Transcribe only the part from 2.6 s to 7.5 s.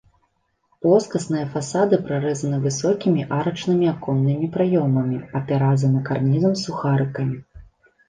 высокімі арачнымі аконнымі праёмамі, апяразаны карнізам з сухарыкамі.